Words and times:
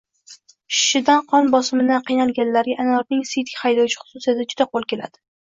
Shishishdan, 0.77 1.19
qon 1.33 1.51
bosimidan 1.57 2.01
qiynalganlarga 2.09 2.79
anorning 2.85 3.23
siydik 3.33 3.61
haydovchi 3.67 4.01
xususiyati 4.01 4.49
juda 4.55 4.69
qo‘l 4.73 4.93
keladi. 4.95 5.25